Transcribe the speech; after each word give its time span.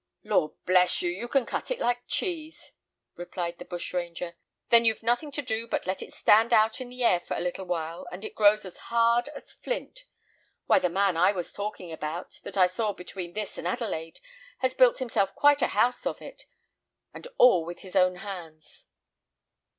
"Lord 0.23 0.53
bless 0.65 1.03
you! 1.03 1.11
you 1.11 1.27
can 1.27 1.45
cut 1.45 1.69
it 1.69 1.77
like 1.79 2.07
cheese," 2.07 2.71
replied 3.15 3.59
the 3.59 3.65
bushranger. 3.65 4.33
"Then 4.69 4.83
you've 4.83 5.03
nothing 5.03 5.29
to 5.33 5.43
do 5.43 5.67
but 5.67 5.83
to 5.83 5.89
let 5.89 6.01
it 6.01 6.11
stand 6.11 6.51
out 6.51 6.81
in 6.81 6.89
the 6.89 7.03
air 7.03 7.19
for 7.19 7.37
a 7.37 7.39
little 7.39 7.65
while, 7.65 8.07
and 8.11 8.25
it 8.25 8.33
grows 8.33 8.65
as 8.65 8.77
hard 8.89 9.27
as 9.35 9.53
flint. 9.53 10.05
Why, 10.65 10.79
the 10.79 10.89
man 10.89 11.13
that 11.13 11.19
I 11.19 11.31
was 11.33 11.53
talking 11.53 11.91
about, 11.91 12.39
that 12.41 12.57
I 12.57 12.65
saw 12.65 12.93
between 12.93 13.33
this 13.33 13.59
and 13.59 13.67
Adelaide, 13.67 14.21
has 14.61 14.73
built 14.73 14.97
himself 14.97 15.35
quite 15.35 15.61
a 15.61 15.67
house 15.67 16.07
of 16.07 16.19
it, 16.19 16.47
and 17.13 17.27
all 17.37 17.63
with 17.63 17.81
his 17.81 17.95
own 17.95 18.15
hands." 18.15 18.87